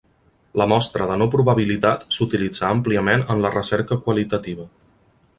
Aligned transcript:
La 0.59 0.65
mostra 0.69 1.07
de 1.09 1.17
no 1.21 1.25
probabilitat 1.35 2.07
s'utilitza 2.17 2.65
àmpliament 2.69 3.25
en 3.35 3.43
la 3.47 3.51
recerca 3.57 3.99
qualitativa. 4.07 4.67